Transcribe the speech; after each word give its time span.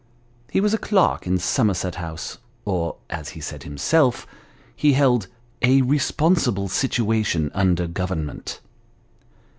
He 0.49 0.61
was 0.61 0.73
a 0.73 0.79
clerk 0.79 1.27
in 1.27 1.37
Somerset 1.37 1.93
House, 1.93 2.39
or, 2.65 2.95
as 3.11 3.29
he 3.29 3.39
said 3.39 3.61
himself, 3.61 4.25
he 4.75 4.93
held" 4.93 5.27
a 5.61 5.83
respon 5.83 6.33
sible 6.39 6.67
situation 6.71 7.51
under 7.53 7.85
Government." 7.85 8.61